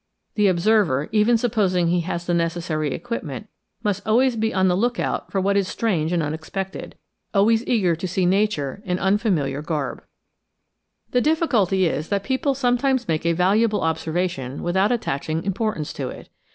[0.33, 3.45] The observer, even supposing he has the necessary equipment,
[3.83, 6.95] must always be on the look out for what is strange and unexpected,
[7.35, 10.03] always eager to see Nature in unfamiliar garb.
[11.11, 15.43] 339 GREAT DISCOVERIES The difficulty is that people sometimes make a valuable observation without attaching
[15.43, 16.29] importance to it.